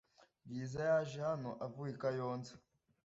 [0.45, 2.53] Bwiza yaje hano avuye i Kayonza.